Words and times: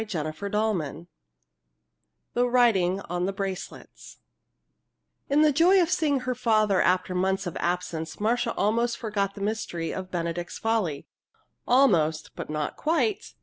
CHAPTER 0.01 0.31
XIV 0.33 1.05
THE 2.33 2.49
WRITING 2.49 3.01
ON 3.01 3.27
THE 3.27 3.33
BRACELETS 3.33 4.17
In 5.29 5.43
the 5.43 5.51
joy 5.51 5.79
of 5.79 5.91
seeing 5.91 6.21
her 6.21 6.33
father 6.33 6.81
after 6.81 7.13
months 7.13 7.45
of 7.45 7.55
absence 7.57 8.19
Marcia 8.19 8.55
almost 8.55 8.97
forgot 8.97 9.35
the 9.35 9.41
mystery 9.41 9.93
of 9.93 10.09
Benedict's 10.09 10.57
Folly. 10.57 11.05
Almost 11.67 12.31
but 12.35 12.49
not 12.49 12.77
quite! 12.77 13.35